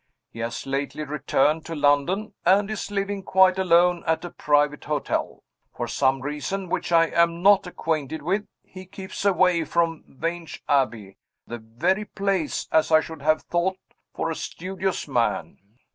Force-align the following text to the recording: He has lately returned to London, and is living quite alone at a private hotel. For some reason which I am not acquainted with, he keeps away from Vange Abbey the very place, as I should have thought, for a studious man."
He 0.31 0.39
has 0.39 0.65
lately 0.65 1.03
returned 1.03 1.63
to 1.67 1.75
London, 1.75 2.33
and 2.43 2.71
is 2.71 2.89
living 2.89 3.21
quite 3.21 3.59
alone 3.59 4.03
at 4.07 4.25
a 4.25 4.31
private 4.31 4.85
hotel. 4.85 5.43
For 5.75 5.87
some 5.87 6.21
reason 6.23 6.69
which 6.69 6.91
I 6.91 7.05
am 7.09 7.43
not 7.43 7.67
acquainted 7.67 8.23
with, 8.23 8.47
he 8.63 8.87
keeps 8.87 9.25
away 9.25 9.63
from 9.63 10.03
Vange 10.07 10.63
Abbey 10.67 11.17
the 11.45 11.59
very 11.59 12.05
place, 12.05 12.67
as 12.71 12.91
I 12.91 12.99
should 13.01 13.21
have 13.21 13.43
thought, 13.43 13.77
for 14.11 14.31
a 14.31 14.35
studious 14.35 15.07
man." 15.07 15.59